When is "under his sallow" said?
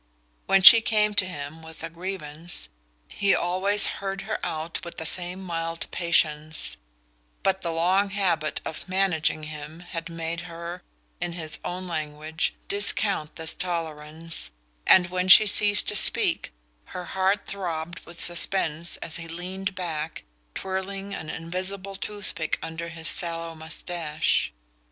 22.63-23.53